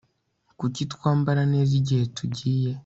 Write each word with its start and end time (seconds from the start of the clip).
Kuki 0.59 0.81
twambara 0.93 1.41
neza 1.53 1.71
igihe 1.79 2.03
tugiye 2.17 2.71